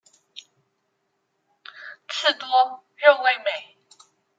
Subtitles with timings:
[2.07, 3.77] 刺多肉味美。